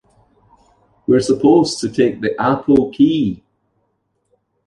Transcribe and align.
We're 1.05 1.19
supposed 1.19 1.79
to 1.81 1.87
take 1.87 2.21
the 2.21 2.33
Appel 2.41 2.91
Quay! 2.91 3.43